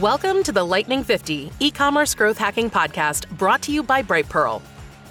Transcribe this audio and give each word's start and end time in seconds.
Welcome 0.00 0.42
to 0.42 0.50
the 0.50 0.64
Lightning 0.64 1.04
50 1.04 1.52
e 1.60 1.70
commerce 1.70 2.16
growth 2.16 2.36
hacking 2.36 2.68
podcast 2.68 3.28
brought 3.38 3.62
to 3.62 3.70
you 3.70 3.80
by 3.80 4.02
Brightpearl. 4.02 4.60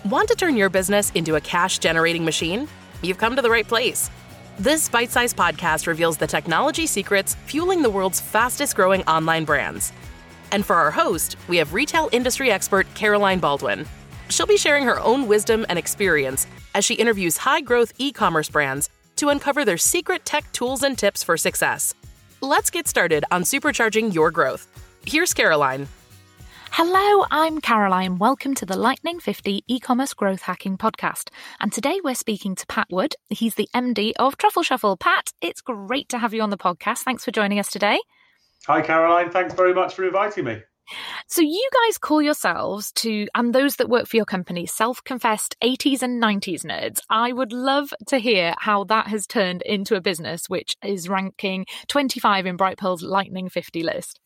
Want 0.04 0.28
to 0.28 0.36
turn 0.36 0.58
your 0.58 0.70
business 0.70 1.10
into 1.12 1.36
a 1.38 1.40
cash 1.40 1.80
generating 1.80 2.26
machine? 2.26 2.68
You've 3.02 3.18
come 3.18 3.34
to 3.38 3.42
the 3.42 3.50
right 3.50 3.66
place. 3.66 4.12
This 4.60 4.90
bite 4.90 5.10
sized 5.10 5.38
podcast 5.38 5.88
reveals 5.88 6.18
the 6.18 6.28
technology 6.28 6.86
secrets 6.86 7.36
fueling 7.46 7.82
the 7.82 7.90
world's 7.90 8.20
fastest 8.20 8.76
growing 8.76 9.04
online 9.04 9.46
brands. 9.46 9.94
And 10.52 10.66
for 10.66 10.76
our 10.76 10.92
host, 10.92 11.38
we 11.48 11.56
have 11.58 11.74
retail 11.74 12.10
industry 12.12 12.52
expert 12.52 12.86
Caroline 12.94 13.40
Baldwin. 13.40 13.86
She'll 14.28 14.48
be 14.48 14.58
sharing 14.58 14.84
her 14.84 15.00
own 15.00 15.30
wisdom 15.30 15.66
and 15.70 15.80
experience 15.80 16.46
as 16.76 16.84
she 16.84 16.96
interviews 16.96 17.38
high 17.38 17.62
growth 17.62 17.94
e 18.00 18.12
commerce 18.12 18.50
brands 18.50 18.90
to 19.16 19.30
uncover 19.30 19.64
their 19.64 19.78
secret 19.78 20.26
tech 20.26 20.52
tools 20.52 20.84
and 20.84 20.98
tips 20.98 21.24
for 21.24 21.38
success. 21.38 21.94
Let's 22.42 22.70
get 22.70 22.90
started 22.90 23.24
on 23.32 23.44
supercharging 23.44 24.14
your 24.14 24.30
growth. 24.30 24.68
Here's 25.06 25.34
Caroline. 25.34 25.90
Hello, 26.72 27.26
I'm 27.30 27.60
Caroline. 27.60 28.18
Welcome 28.20 28.56
to 28.56 28.66
the 28.66 28.78
Lightning 28.78 29.20
50 29.20 29.64
e-commerce 29.68 30.14
growth 30.14 30.42
hacking 30.42 30.78
podcast. 30.78 31.30
And 31.60 31.74
today 31.74 32.00
we're 32.02 32.16
speaking 32.16 32.56
to 32.56 32.66
Pat 32.68 32.88
Wood. 32.90 33.14
He's 33.30 33.56
the 33.56 33.68
MD 33.76 34.14
of 34.18 34.38
Truffle 34.38 34.64
Shuffle. 34.64 34.96
Pat, 34.96 35.32
it's 35.42 35.60
great 35.60 36.08
to 36.10 36.18
have 36.18 36.34
you 36.34 36.42
on 36.42 36.52
the 36.52 36.58
podcast. 36.58 37.00
Thanks 37.00 37.26
for 37.26 37.32
joining 37.32 37.60
us 37.60 37.70
today. 37.70 38.00
Hi, 38.66 38.82
Caroline. 38.82 39.30
Thanks 39.30 39.54
very 39.54 39.74
much 39.74 39.94
for 39.94 40.06
inviting 40.06 40.46
me. 40.46 40.62
So, 41.28 41.42
you 41.42 41.70
guys 41.86 41.98
call 41.98 42.22
yourselves 42.22 42.92
to, 42.94 43.28
and 43.36 43.54
those 43.54 43.76
that 43.78 43.90
work 43.90 44.08
for 44.08 44.16
your 44.16 44.26
company, 44.26 44.66
self 44.66 45.04
confessed 45.04 45.56
80s 45.62 46.02
and 46.02 46.22
90s 46.22 46.66
nerds. 46.66 47.00
I 47.10 47.34
would 47.34 47.52
love 47.52 47.94
to 48.08 48.18
hear 48.18 48.56
how 48.58 48.86
that 48.86 49.08
has 49.08 49.28
turned 49.28 49.62
into 49.64 49.96
a 49.96 50.02
business 50.02 50.50
which 50.50 50.76
is 50.84 51.10
ranking 51.10 51.66
25 51.88 52.46
in 52.46 52.58
Brightpearl's 52.58 53.04
Lightning 53.04 53.50
50 53.50 53.84
list. 53.84 54.20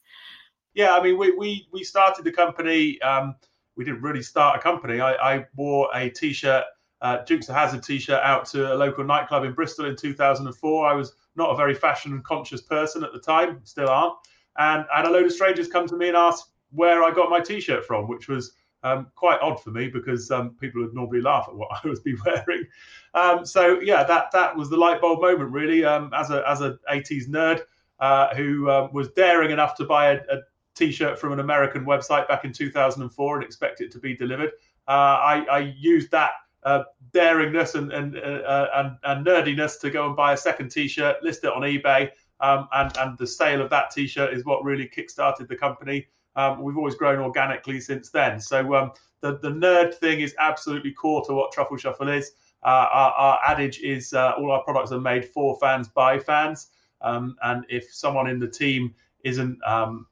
Yeah, 0.78 0.95
I 0.95 1.02
mean, 1.03 1.17
we, 1.17 1.31
we, 1.31 1.67
we 1.73 1.83
started 1.83 2.23
the 2.23 2.31
company. 2.31 3.02
Um, 3.02 3.36
we 3.75 3.83
didn't 3.83 4.02
really 4.02 4.22
start 4.22 4.58
a 4.58 4.61
company. 4.61 5.02
I, 5.02 5.14
I 5.14 5.45
wore 5.56 5.89
a 5.94 6.09
t 6.09 6.31
shirt, 6.31 6.64
uh, 7.02 7.17
Dukes 7.25 7.50
of 7.50 7.56
Hazzard 7.56 7.84
t 7.84 8.00
shirt, 8.00 8.22
out 8.23 8.45
to 8.47 8.73
a 8.73 8.75
local 8.75 9.03
nightclub 9.03 9.44
in 9.44 9.53
Bristol 9.53 9.88
in 9.88 9.95
2004. 9.95 10.88
I 10.88 10.94
was 10.94 11.14
not 11.36 11.50
a 11.52 11.56
very 11.56 11.75
fashion 11.75 12.22
conscious 12.25 12.61
person 12.61 13.03
at 13.03 13.11
the 13.11 13.19
time, 13.19 13.59
still 13.64 13.89
aren't 13.89 14.14
and 14.58 14.86
and 14.95 15.08
a 15.08 15.09
load 15.09 15.25
of 15.25 15.31
strangers 15.31 15.67
come 15.67 15.88
to 15.88 15.95
me 15.95 16.08
and 16.08 16.17
ask 16.17 16.50
where 16.72 17.03
I 17.03 17.12
got 17.12 17.30
my 17.30 17.39
T-shirt 17.39 17.86
from, 17.86 18.08
which 18.08 18.28
was 18.28 18.53
um, 18.84 19.08
quite 19.16 19.39
odd 19.41 19.62
for 19.64 19.72
me 19.72 19.88
because 19.88 20.30
um, 20.31 20.56
people 20.59 20.81
would 20.81 20.94
normally 20.94 21.22
laugh 21.22 21.45
at 21.47 21.56
what 21.56 21.69
I 21.84 21.88
was 21.88 22.00
be 22.00 22.16
wearing. 22.25 22.66
Um, 23.14 23.45
so 23.45 23.80
yeah, 23.80 24.03
that 24.03 24.31
that 24.34 24.56
was 24.56 24.69
the 24.69 24.78
light 24.78 25.02
bulb 25.02 25.22
moment 25.22 25.52
really. 25.52 25.86
Um, 25.86 26.12
as 26.16 26.30
a 26.30 26.47
as 26.47 26.62
a 26.62 26.78
80s 26.91 27.28
nerd 27.28 27.62
uh, 28.00 28.36
who 28.36 28.69
uh, 28.69 28.89
was 28.91 29.09
daring 29.09 29.52
enough 29.52 29.75
to 29.78 29.86
buy 29.86 30.12
a 30.12 30.17
a 30.30 30.41
T-shirt 30.78 31.20
from 31.20 31.33
an 31.33 31.39
American 31.39 31.86
website 31.86 32.28
back 32.28 32.45
in 32.45 32.53
2004 32.53 33.36
and 33.36 33.44
expect 33.44 33.81
it 33.81 33.92
to 33.92 34.00
be 34.00 34.16
delivered, 34.16 34.52
uh, 34.88 34.92
I, 34.92 35.45
I 35.52 35.59
used 35.78 36.11
that 36.11 36.31
uh, 36.64 36.84
daringness 37.11 37.75
and 37.75 37.92
and, 37.92 38.17
uh, 38.17 38.67
and, 38.75 38.97
and 39.03 39.25
nerdiness 39.25 39.80
to 39.81 39.89
go 39.89 40.08
and 40.08 40.16
buy 40.16 40.34
a 40.34 40.38
second 40.38 40.69
T-shirt, 40.69 41.23
list 41.23 41.44
it 41.44 41.53
on 41.53 41.61
eBay, 41.61 42.11
um, 42.39 42.67
and 42.73 42.95
and 42.97 43.17
the 43.17 43.28
sale 43.28 43.61
of 43.61 43.69
that 43.69 43.92
T-shirt 43.92 44.34
is 44.34 44.45
what 44.45 44.64
really 44.64 44.88
kick-started 44.88 45.47
the 45.47 45.56
company. 45.56 46.08
Um, 46.36 46.61
we've 46.61 46.78
always 46.78 46.95
grown 46.95 47.19
organically 47.19 47.80
since 47.80 48.09
then. 48.09 48.39
So 48.39 48.75
um, 48.75 48.91
the 49.22 49.38
the 49.39 49.50
nerd 49.50 49.95
thing 49.95 50.22
is 50.22 50.36
absolutely 50.39 50.91
core 50.91 51.25
to 51.25 51.34
what 51.34 51.52
Truffle 51.52 51.78
Shuffle 51.78 52.09
is. 52.09 52.31
Uh, 52.64 52.88
our, 52.91 53.12
our, 53.12 53.39
adage 53.45 53.80
is 53.80 54.14
uh, 54.14 54.34
all 54.38 54.52
our 54.52 54.64
products 54.64 54.91
are 54.91 55.00
made 55.00 55.25
for 55.25 55.58
fans 55.59 55.88
by 55.88 56.17
fans. 56.17 56.72
Um, 57.02 57.36
and 57.44 57.66
if 57.69 57.94
someone 57.94 58.28
in 58.28 58.39
the 58.39 58.47
team 58.47 58.95
isn't 59.23 59.59
um, 59.64 60.08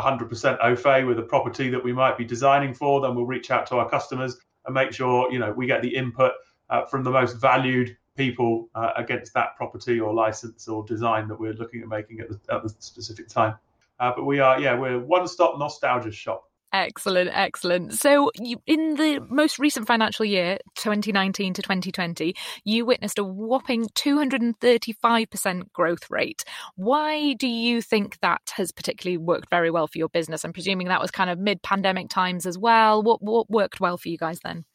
100% 0.00 0.58
au 0.62 0.76
fait 0.76 1.04
with 1.04 1.18
a 1.18 1.22
property 1.22 1.68
that 1.70 1.82
we 1.82 1.92
might 1.92 2.16
be 2.16 2.24
designing 2.24 2.74
for, 2.74 3.00
then 3.00 3.14
we'll 3.14 3.26
reach 3.26 3.50
out 3.50 3.66
to 3.66 3.76
our 3.76 3.88
customers 3.88 4.38
and 4.66 4.74
make 4.74 4.92
sure 4.92 5.30
you 5.32 5.38
know 5.38 5.52
we 5.52 5.66
get 5.66 5.82
the 5.82 5.94
input 5.94 6.32
uh, 6.70 6.84
from 6.84 7.02
the 7.02 7.10
most 7.10 7.34
valued 7.34 7.96
people 8.16 8.68
uh, 8.74 8.90
against 8.96 9.32
that 9.32 9.56
property 9.56 10.00
or 10.00 10.12
license 10.12 10.68
or 10.68 10.84
design 10.84 11.28
that 11.28 11.38
we're 11.38 11.54
looking 11.54 11.80
at 11.80 11.88
making 11.88 12.20
at 12.20 12.28
the, 12.28 12.38
at 12.52 12.62
the 12.62 12.68
specific 12.80 13.28
time. 13.28 13.54
Uh, 14.00 14.12
but 14.14 14.24
we 14.24 14.40
are, 14.40 14.60
yeah, 14.60 14.78
we're 14.78 14.98
one-stop 14.98 15.58
nostalgia 15.58 16.12
shop. 16.12 16.47
Excellent, 16.72 17.30
excellent. 17.32 17.94
So, 17.94 18.30
you, 18.38 18.60
in 18.66 18.96
the 18.96 19.20
most 19.30 19.58
recent 19.58 19.86
financial 19.86 20.26
year, 20.26 20.58
2019 20.74 21.54
to 21.54 21.62
2020, 21.62 22.34
you 22.64 22.84
witnessed 22.84 23.18
a 23.18 23.24
whopping 23.24 23.86
235% 23.94 25.72
growth 25.72 26.10
rate. 26.10 26.44
Why 26.76 27.32
do 27.32 27.48
you 27.48 27.80
think 27.80 28.18
that 28.20 28.52
has 28.56 28.70
particularly 28.70 29.16
worked 29.16 29.48
very 29.48 29.70
well 29.70 29.86
for 29.86 29.96
your 29.96 30.10
business? 30.10 30.44
I'm 30.44 30.52
presuming 30.52 30.88
that 30.88 31.00
was 31.00 31.10
kind 31.10 31.30
of 31.30 31.38
mid-pandemic 31.38 32.10
times 32.10 32.44
as 32.44 32.58
well. 32.58 33.02
What 33.02 33.22
what 33.22 33.48
worked 33.48 33.80
well 33.80 33.96
for 33.96 34.10
you 34.10 34.18
guys 34.18 34.40
then? 34.44 34.66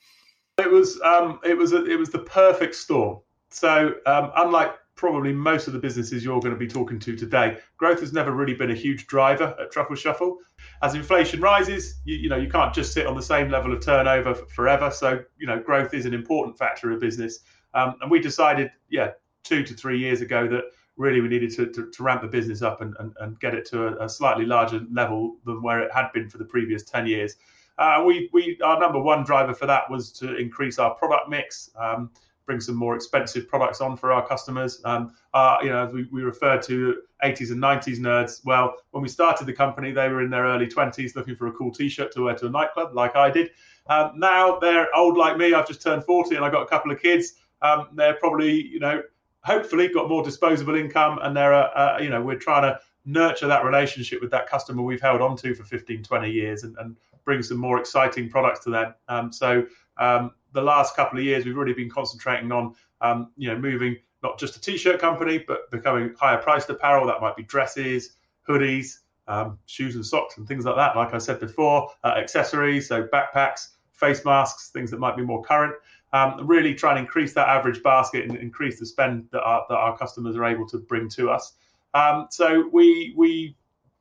It 0.57 0.71
was 0.71 0.99
um, 1.01 1.39
it 1.43 1.55
was 1.55 1.73
a, 1.73 1.85
it 1.85 1.99
was 1.99 2.09
the 2.09 2.19
perfect 2.19 2.73
storm. 2.73 3.19
So, 3.51 3.93
um, 4.07 4.31
unlike 4.35 4.73
probably 4.95 5.33
most 5.33 5.67
of 5.67 5.73
the 5.73 5.79
businesses 5.79 6.23
you're 6.23 6.39
going 6.39 6.53
to 6.53 6.59
be 6.59 6.67
talking 6.67 6.99
to 6.99 7.15
today, 7.15 7.57
growth 7.77 7.99
has 7.99 8.13
never 8.13 8.31
really 8.31 8.53
been 8.53 8.71
a 8.71 8.75
huge 8.75 9.07
driver 9.07 9.55
at 9.59 9.71
Truffle 9.71 9.95
Shuffle. 9.95 10.37
As 10.81 10.95
inflation 10.95 11.41
rises, 11.41 11.99
you, 12.05 12.15
you 12.15 12.29
know 12.29 12.37
you 12.37 12.49
can't 12.49 12.73
just 12.73 12.93
sit 12.93 13.07
on 13.07 13.15
the 13.15 13.21
same 13.21 13.49
level 13.49 13.73
of 13.73 13.83
turnover 13.83 14.33
forever. 14.33 14.91
So, 14.91 15.23
you 15.37 15.47
know, 15.47 15.59
growth 15.59 15.93
is 15.93 16.05
an 16.05 16.13
important 16.13 16.57
factor 16.57 16.91
of 16.91 16.99
business. 16.99 17.39
Um, 17.73 17.95
and 18.01 18.11
we 18.11 18.19
decided, 18.19 18.71
yeah, 18.89 19.11
two 19.43 19.63
to 19.63 19.73
three 19.73 19.99
years 19.99 20.21
ago 20.21 20.47
that 20.47 20.63
really 20.95 21.21
we 21.21 21.27
needed 21.27 21.51
to, 21.51 21.65
to, 21.67 21.89
to 21.89 22.03
ramp 22.03 22.21
the 22.21 22.27
business 22.27 22.61
up 22.61 22.81
and, 22.81 22.95
and, 22.99 23.13
and 23.19 23.39
get 23.39 23.55
it 23.55 23.65
to 23.65 23.87
a, 23.87 24.05
a, 24.05 24.09
slightly 24.09 24.45
larger 24.45 24.81
level 24.91 25.37
than 25.45 25.61
where 25.63 25.81
it 25.81 25.91
had 25.91 26.11
been 26.13 26.29
for 26.29 26.37
the 26.37 26.45
previous 26.45 26.83
10 26.83 27.07
years. 27.07 27.35
Uh, 27.79 28.03
we, 28.05 28.29
we, 28.31 28.59
our 28.63 28.79
number 28.79 28.99
one 28.99 29.23
driver 29.23 29.53
for 29.53 29.65
that 29.65 29.89
was 29.89 30.11
to 30.11 30.35
increase 30.35 30.77
our 30.77 30.93
product 30.93 31.29
mix. 31.29 31.71
Um, 31.75 32.11
bring 32.45 32.59
some 32.59 32.75
more 32.75 32.95
expensive 32.95 33.47
products 33.47 33.81
on 33.81 33.95
for 33.95 34.11
our 34.11 34.25
customers. 34.27 34.81
Um, 34.85 35.13
uh, 35.33 35.57
you 35.61 35.69
know, 35.69 35.89
we, 35.93 36.07
we 36.11 36.21
refer 36.21 36.61
to 36.63 37.01
80s 37.23 37.51
and 37.51 37.61
90s 37.61 37.99
nerds. 37.99 38.41
Well, 38.43 38.75
when 38.91 39.01
we 39.01 39.09
started 39.09 39.45
the 39.45 39.53
company, 39.53 39.91
they 39.91 40.09
were 40.09 40.21
in 40.21 40.29
their 40.29 40.43
early 40.43 40.67
20s 40.67 41.15
looking 41.15 41.35
for 41.35 41.47
a 41.47 41.51
cool 41.51 41.71
T-shirt 41.71 42.11
to 42.13 42.23
wear 42.23 42.35
to 42.35 42.47
a 42.47 42.49
nightclub, 42.49 42.93
like 42.93 43.15
I 43.15 43.29
did. 43.29 43.51
Um, 43.87 44.13
now 44.17 44.59
they're 44.59 44.93
old 44.95 45.17
like 45.17 45.37
me. 45.37 45.53
I've 45.53 45.67
just 45.67 45.81
turned 45.81 46.03
40 46.03 46.35
and 46.35 46.45
I've 46.45 46.51
got 46.51 46.63
a 46.63 46.67
couple 46.67 46.91
of 46.91 47.01
kids. 47.01 47.33
Um, 47.61 47.87
they're 47.93 48.15
probably, 48.15 48.67
you 48.67 48.79
know, 48.79 49.01
hopefully 49.43 49.87
got 49.89 50.09
more 50.09 50.23
disposable 50.23 50.75
income, 50.75 51.19
and 51.21 51.35
they're, 51.35 51.53
uh, 51.53 51.69
uh, 51.69 51.97
you 52.01 52.09
know, 52.09 52.21
we're 52.21 52.37
trying 52.37 52.63
to 52.63 52.79
nurture 53.05 53.47
that 53.47 53.65
relationship 53.65 54.21
with 54.21 54.31
that 54.31 54.47
customer 54.47 54.81
we've 54.81 55.01
held 55.01 55.21
on 55.21 55.35
to 55.37 55.53
for 55.53 55.63
15, 55.63 56.03
20 56.03 56.31
years, 56.31 56.63
and, 56.63 56.75
and 56.79 56.95
bring 57.25 57.41
some 57.41 57.57
more 57.57 57.79
exciting 57.79 58.29
products 58.29 58.61
to 58.61 58.69
them. 58.69 58.93
Um, 59.07 59.31
so 59.31 59.65
um, 59.97 60.31
the 60.53 60.61
last 60.61 60.95
couple 60.95 61.19
of 61.19 61.25
years, 61.25 61.45
we've 61.45 61.55
really 61.55 61.73
been 61.73 61.89
concentrating 61.89 62.51
on, 62.51 62.75
um, 63.01 63.31
you 63.37 63.49
know, 63.49 63.57
moving 63.57 63.97
not 64.21 64.39
just 64.39 64.55
a 64.55 64.61
t-shirt 64.61 64.99
company, 64.99 65.37
but 65.37 65.69
becoming 65.69 66.15
higher 66.17 66.37
priced 66.37 66.69
apparel. 66.69 67.05
That 67.05 67.21
might 67.21 67.35
be 67.35 67.43
dresses, 67.43 68.15
hoodies, 68.47 68.99
um, 69.27 69.59
shoes 69.65 69.95
and 69.95 70.05
socks 70.05 70.37
and 70.37 70.47
things 70.47 70.65
like 70.65 70.75
that. 70.75 70.95
Like 70.95 71.13
I 71.13 71.17
said 71.17 71.39
before, 71.39 71.89
uh, 72.03 72.15
accessories, 72.17 72.87
so 72.87 73.07
backpacks, 73.07 73.69
face 73.91 74.23
masks, 74.25 74.69
things 74.69 74.91
that 74.91 74.99
might 74.99 75.15
be 75.15 75.23
more 75.23 75.43
current. 75.43 75.75
Um, 76.13 76.45
really 76.45 76.75
try 76.75 76.91
and 76.91 76.99
increase 76.99 77.33
that 77.33 77.47
average 77.47 77.81
basket 77.81 78.29
and 78.29 78.37
increase 78.37 78.79
the 78.79 78.85
spend 78.85 79.27
that 79.31 79.41
our, 79.41 79.65
that 79.67 79.75
our 79.75 79.97
customers 79.97 80.35
are 80.35 80.45
able 80.45 80.67
to 80.69 80.77
bring 80.77 81.09
to 81.09 81.29
us. 81.29 81.53
Um, 81.93 82.27
so 82.29 82.69
we 82.71 83.13
we 83.17 83.57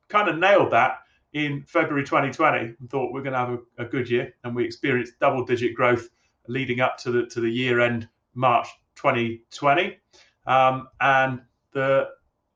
kind 0.09 0.29
of 0.29 0.39
nailed 0.39 0.71
that 0.73 0.99
in 1.33 1.65
February 1.67 2.05
2020 2.05 2.59
and 2.59 2.91
thought 2.91 3.13
we're 3.13 3.23
going 3.23 3.33
to 3.33 3.39
have 3.39 3.51
a, 3.51 3.59
a 3.79 3.85
good 3.87 4.11
year, 4.11 4.35
and 4.45 4.55
we 4.55 4.65
experienced 4.65 5.19
double-digit 5.21 5.75
growth 5.75 6.09
leading 6.49 6.81
up 6.81 6.99
to 6.99 7.11
the 7.11 7.27
to 7.27 7.41
the 7.41 7.51
year 7.51 7.81
end 7.81 8.09
March 8.35 8.69
2020. 8.97 9.99
Um, 10.47 10.89
and 11.01 11.41
the 11.73 12.09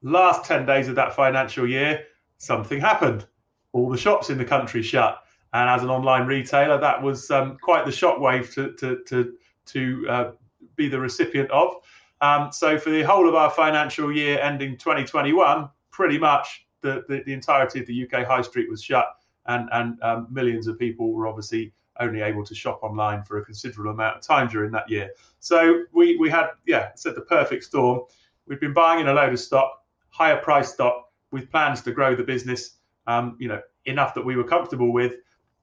last 0.03 0.45
10 0.45 0.67
days 0.67 0.89
of 0.89 0.95
that 0.97 1.15
financial 1.15 1.69
year, 1.69 2.05
something 2.39 2.81
happened. 2.81 3.27
All 3.73 3.91
the 3.91 3.99
shops 3.99 4.31
in 4.31 4.39
the 4.39 4.45
country 4.45 4.83
shut. 4.83 5.23
And 5.53 5.71
as 5.71 5.83
an 5.83 5.91
online 5.91 6.27
retailer, 6.27 6.79
that 6.79 7.03
was 7.03 7.31
um, 7.31 7.57
quite 7.61 7.85
the 7.85 7.91
shockwave 7.91 8.53
to, 8.55 8.73
to, 8.73 9.03
to, 9.05 9.35
to 9.67 10.07
uh, 10.09 10.33
be 10.77 10.89
the 10.89 10.99
recipient 10.99 11.51
of. 11.51 11.77
Um, 12.21 12.51
so, 12.51 12.79
for 12.79 12.91
the 12.91 13.03
whole 13.03 13.29
of 13.29 13.35
our 13.35 13.51
financial 13.51 14.11
year 14.11 14.39
ending 14.41 14.79
2021, 14.79 15.69
pretty 15.91 16.19
much 16.19 16.67
the, 16.81 17.05
the, 17.09 17.23
the 17.27 17.33
entirety 17.33 17.81
of 17.81 17.87
the 17.87 18.05
UK 18.05 18.27
high 18.27 18.43
street 18.43 18.71
was 18.71 18.83
shut, 18.83 19.07
and, 19.47 19.69
and 19.73 20.03
um, 20.03 20.27
millions 20.31 20.67
of 20.67 20.79
people 20.79 21.13
were 21.13 21.27
obviously 21.27 21.73
only 22.01 22.21
able 22.21 22.45
to 22.45 22.55
shop 22.55 22.81
online 22.83 23.23
for 23.25 23.39
a 23.39 23.45
considerable 23.45 23.91
amount 23.91 24.17
of 24.17 24.23
time 24.23 24.49
during 24.49 24.71
that 24.73 24.89
year. 24.89 25.11
So 25.41 25.85
we 25.93 26.17
we 26.17 26.31
had 26.31 26.51
yeah, 26.67 26.91
said 26.95 27.15
the 27.15 27.23
perfect 27.23 27.65
storm. 27.65 28.03
We'd 28.47 28.61
been 28.61 28.73
buying 28.73 29.01
in 29.01 29.09
a 29.09 29.15
load 29.15 29.33
of 29.33 29.41
stock, 29.41 29.85
higher 30.09 30.37
price 30.37 30.73
stock, 30.73 31.11
with 31.33 31.51
plans 31.51 31.83
to 31.83 31.93
grow 31.93 32.15
the 32.15 32.23
business, 32.23 32.77
um, 33.07 33.37
you 33.41 33.49
know, 33.49 33.61
enough 33.87 34.15
that 34.15 34.25
we 34.25 34.37
were 34.37 34.45
comfortable 34.45 34.93
with, 34.93 35.15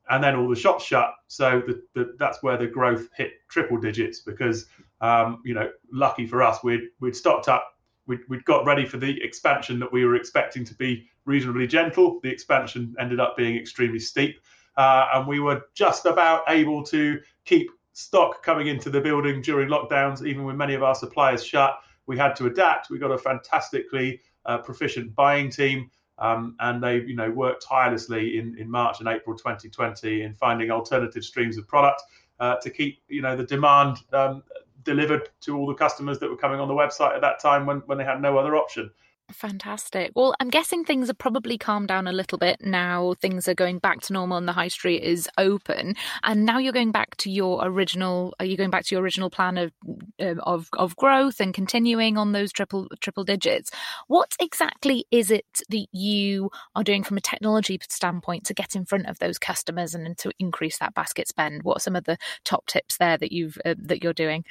and 0.10 0.24
then 0.24 0.36
all 0.36 0.50
the 0.50 0.56
shops 0.56 0.84
shut. 0.84 1.14
So 1.28 1.62
the, 1.66 1.82
the, 1.94 2.16
that's 2.20 2.44
where 2.44 2.58
the 2.58 2.68
growth 2.68 3.08
hit 3.16 3.34
triple 3.48 3.78
digits 3.78 4.20
because 4.20 4.68
um, 5.02 5.42
you 5.44 5.54
know, 5.54 5.70
lucky 5.92 6.26
for 6.28 6.44
us, 6.44 6.64
we'd 6.64 6.90
we'd 7.00 7.16
stocked 7.16 7.48
up 7.48 7.74
we'd, 8.06 8.20
we'd 8.28 8.46
got 8.46 8.66
ready 8.66 8.86
for 8.86 8.98
the 8.98 9.22
expansion 9.24 9.80
that 9.80 9.92
we 9.92 10.06
were 10.06 10.16
expecting 10.16 10.66
to 10.66 10.74
be 10.76 11.10
reasonably 11.26 11.68
gentle. 11.68 12.20
The 12.22 12.30
expansion 12.30 12.96
ended 13.00 13.20
up 13.20 13.38
being 13.38 13.58
extremely 13.58 14.00
steep, 14.00 14.40
uh, 14.78 15.08
and 15.14 15.28
we 15.28 15.40
were 15.40 15.62
just 15.74 16.06
about 16.06 16.44
able 16.48 16.84
to 16.84 17.20
keep 17.46 17.70
stock 17.94 18.44
coming 18.44 18.68
into 18.68 18.90
the 18.90 19.00
building 19.00 19.42
during 19.42 19.70
lockdowns, 19.70 20.26
even 20.26 20.44
with 20.44 20.56
many 20.56 20.74
of 20.74 20.84
our 20.84 20.96
suppliers 20.96 21.44
shut. 21.44 21.78
We 22.06 22.18
had 22.18 22.36
to 22.38 22.48
adapt. 22.48 22.90
We 22.90 23.00
got 23.00 23.12
a 23.12 23.18
fantastically 23.18 24.20
uh, 24.46 24.58
proficient 24.60 25.16
buying 25.16 25.50
team. 25.50 25.90
Um, 26.20 26.56
and 26.60 26.82
they, 26.82 26.98
you 27.02 27.16
know, 27.16 27.32
worked 27.32 27.66
tirelessly 27.68 28.38
in, 28.38 28.56
in 28.60 28.70
March 28.70 29.00
and 29.00 29.10
April 29.10 29.36
2020 29.36 30.22
in 30.22 30.34
finding 30.36 30.70
alternative 30.70 31.24
streams 31.24 31.58
of 31.58 31.68
product 31.68 32.04
uh, 32.40 32.56
to 32.58 32.70
keep, 32.70 33.00
you 33.08 33.22
know, 33.22 33.36
the 33.36 33.44
demand 33.44 33.98
um, 34.14 34.44
delivered 34.84 35.30
to 35.42 35.58
all 35.58 35.66
the 35.66 35.74
customers 35.74 36.20
that 36.20 36.30
were 36.30 36.38
coming 36.38 36.60
on 36.60 36.68
the 36.68 36.74
website 36.74 37.16
at 37.16 37.22
that 37.22 37.40
time 37.40 37.66
when, 37.66 37.78
when 37.88 37.98
they 37.98 38.04
had 38.04 38.22
no 38.22 38.38
other 38.38 38.56
option. 38.56 38.92
Fantastic. 39.32 40.12
Well, 40.16 40.36
I'm 40.40 40.50
guessing 40.50 40.84
things 40.84 41.08
have 41.08 41.18
probably 41.18 41.58
calmed 41.58 41.88
down 41.88 42.08
a 42.08 42.12
little 42.12 42.38
bit 42.38 42.58
now. 42.62 43.14
Things 43.20 43.48
are 43.48 43.54
going 43.54 43.80
back 43.80 44.02
to 44.02 44.14
normal 44.14 44.38
and 44.38 44.48
the 44.48 44.52
high 44.54 44.68
street 44.68 45.02
is 45.02 45.30
open. 45.38 45.96
And 46.24 46.46
now 46.46 46.60
you're 46.60 46.74
going 46.74 46.92
back 46.92 47.16
to 47.18 47.32
your 47.32 47.66
original. 47.66 48.36
Are 48.40 48.46
you 48.46 48.58
going 48.58 48.70
back 48.70 48.86
to 48.86 48.96
your 48.96 49.02
original 49.02 49.30
plan 49.30 49.58
of 49.58 49.72
um, 50.20 50.40
of 50.42 50.70
of 50.74 50.96
growth 50.98 51.40
and 51.40 51.54
continuing 51.54 52.18
on 52.18 52.34
those 52.34 52.52
triple 52.52 52.88
triple 53.00 53.24
digits? 53.24 53.72
What 54.08 54.36
exactly 54.42 55.06
is 55.10 55.32
it 55.32 55.46
that 55.70 55.88
you 55.92 56.52
are 56.76 56.84
doing 56.84 57.04
from 57.04 57.18
a 57.18 57.22
technology 57.22 57.80
standpoint 57.90 58.46
to 58.48 58.54
get 58.54 58.76
in 58.76 58.86
front 58.86 59.08
of 59.08 59.20
those 59.20 59.40
customers 59.40 59.96
and 59.96 60.18
to 60.18 60.32
increase 60.38 60.78
that 60.80 60.94
basket 60.94 61.30
spend? 61.30 61.64
What 61.64 61.78
are 61.78 61.82
some 61.82 61.96
of 61.96 62.04
the 62.04 62.18
top 62.44 62.68
tips 62.68 62.98
there 62.98 63.18
that 63.18 63.32
you've 63.32 63.58
uh, 63.66 63.76
that 63.78 64.04
you're 64.04 64.14
doing? 64.14 64.44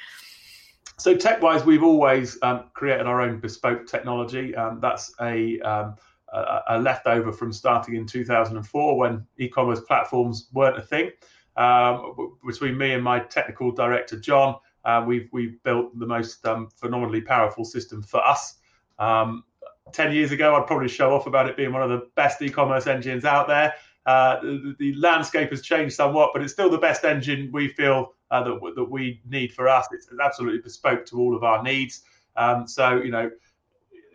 So 0.97 1.15
tech-wise, 1.15 1.65
we've 1.65 1.83
always 1.83 2.37
um, 2.43 2.65
created 2.73 3.07
our 3.07 3.21
own 3.21 3.39
bespoke 3.39 3.87
technology. 3.87 4.55
Um, 4.55 4.79
that's 4.79 5.13
a, 5.19 5.59
um, 5.61 5.95
a, 6.31 6.61
a, 6.69 6.79
leftover 6.79 7.31
from 7.31 7.51
starting 7.51 7.95
in 7.95 8.05
2004 8.05 8.97
when 8.97 9.25
e-commerce 9.37 9.81
platforms 9.81 10.49
weren't 10.53 10.77
a 10.77 10.81
thing. 10.81 11.11
Um, 11.55 12.37
between 12.45 12.77
me 12.77 12.93
and 12.93 13.03
my 13.03 13.19
technical 13.19 13.71
director 13.71 14.19
John, 14.19 14.55
uh, 14.85 15.03
we've 15.05 15.29
we've 15.31 15.61
built 15.63 15.97
the 15.97 16.05
most 16.05 16.45
um, 16.45 16.67
phenomenally 16.75 17.21
powerful 17.21 17.63
system 17.63 18.01
for 18.01 18.25
us. 18.25 18.55
Um, 18.99 19.43
ten 19.91 20.11
years 20.11 20.31
ago, 20.31 20.55
I'd 20.55 20.67
probably 20.67 20.87
show 20.87 21.13
off 21.13 21.27
about 21.27 21.47
it 21.47 21.55
being 21.55 21.71
one 21.71 21.83
of 21.83 21.89
the 21.89 22.07
best 22.15 22.41
e-commerce 22.41 22.87
engines 22.87 23.23
out 23.23 23.47
there. 23.47 23.73
Uh, 24.05 24.41
the, 24.41 24.75
the, 24.79 24.93
landscape 24.95 25.49
has 25.51 25.61
changed 25.61 25.95
somewhat, 25.95 26.31
but 26.33 26.41
it's 26.41 26.51
still 26.51 26.69
the 26.69 26.77
best 26.77 27.05
engine 27.05 27.49
we 27.53 27.69
feel 27.69 28.13
uh, 28.33 28.43
that, 28.43 28.73
that 28.75 28.83
we 28.83 29.21
need 29.29 29.53
for 29.53 29.69
us. 29.69 29.87
It's 29.91 30.07
absolutely 30.21 30.59
bespoke 30.59 31.05
to 31.07 31.19
all 31.19 31.35
of 31.35 31.43
our 31.43 31.61
needs. 31.61 32.01
Um, 32.35 32.67
so, 32.67 32.95
you 32.95 33.11
know, 33.11 33.29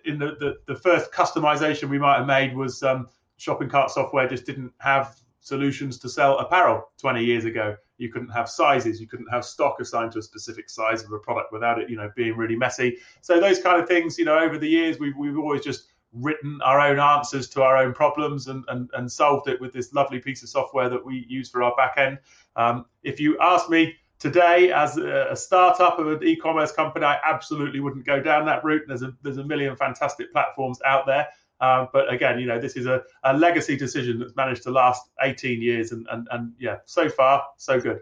in 0.05 0.19
the, 0.19 0.37
the, 0.41 0.59
the, 0.67 0.75
first 0.75 1.13
customization 1.13 1.89
we 1.89 1.99
might 1.99 2.19
have 2.19 2.27
made 2.27 2.57
was 2.57 2.83
um, 2.83 3.09
shopping 3.37 3.69
cart 3.69 3.93
software 3.93 4.29
just 4.29 4.45
didn't 4.45 4.73
have 4.79 5.17
solutions 5.41 5.99
to 5.99 6.09
sell 6.09 6.39
apparel 6.39 6.91
20 6.99 7.25
years 7.25 7.45
ago. 7.45 7.77
You 7.99 8.11
couldn't 8.11 8.31
have 8.31 8.49
sizes, 8.49 9.01
you 9.01 9.07
couldn't 9.07 9.29
have 9.31 9.45
stock 9.45 9.81
assigned 9.81 10.13
to 10.13 10.19
a 10.19 10.23
specific 10.23 10.69
size 10.69 11.05
of 11.05 11.13
a 11.13 11.19
product 11.19 11.53
without 11.53 11.81
it, 11.81 11.89
you 11.89 11.97
know, 11.97 12.11
being 12.17 12.37
really 12.37 12.57
messy. 12.57 12.97
So 13.21 13.39
those 13.39 13.61
kind 13.61 13.81
of 13.81 13.87
things, 13.87 14.19
you 14.19 14.25
know, 14.25 14.39
over 14.39 14.59
the 14.59 14.69
years 14.69 14.99
we've 14.99 15.17
we've 15.17 15.39
always 15.39 15.63
just 15.63 15.93
written 16.13 16.61
our 16.63 16.81
own 16.81 16.99
answers 16.99 17.49
to 17.51 17.63
our 17.63 17.77
own 17.77 17.93
problems 17.93 18.49
and, 18.49 18.65
and, 18.69 18.89
and 18.95 19.11
solved 19.11 19.49
it 19.49 19.61
with 19.61 19.73
this 19.73 19.93
lovely 19.93 20.19
piece 20.19 20.43
of 20.43 20.49
software 20.49 20.89
that 20.89 21.05
we 21.05 21.27
use 21.29 21.51
for 21.51 21.63
our 21.63 21.75
back 21.77 21.95
end. 21.99 22.19
Um, 22.57 22.87
if 23.03 23.21
you 23.21 23.39
ask 23.41 23.69
me 23.69 23.95
today 24.19 24.73
as 24.73 24.97
a, 24.97 25.29
a 25.31 25.37
startup 25.37 25.99
of 25.99 26.09
an 26.09 26.25
e-commerce 26.27 26.73
company, 26.73 27.05
I 27.05 27.19
absolutely 27.25 27.81
wouldn't 27.81 28.07
go 28.07 28.21
down 28.21 28.47
that 28.47 28.65
route. 28.65 28.83
There's 28.87 29.03
a 29.03 29.13
there's 29.23 29.39
a 29.39 29.45
million 29.45 29.77
fantastic 29.77 30.33
platforms 30.33 30.79
out 30.85 31.07
there. 31.07 31.29
Um, 31.61 31.89
but 31.93 32.13
again, 32.13 32.39
you 32.39 32.47
know, 32.47 32.61
this 32.61 32.77
is 32.77 32.87
a, 32.87 33.03
a 33.25 33.37
legacy 33.37 33.77
decision 33.77 34.21
that's 34.21 34.37
managed 34.37 34.63
to 34.63 34.71
last 34.71 35.03
18 35.21 35.61
years, 35.61 35.93
and, 35.93 36.07
and 36.11 36.29
and 36.31 36.53
yeah, 36.59 36.77
so 36.85 37.09
far 37.09 37.45
so 37.57 37.81
good. 37.81 38.01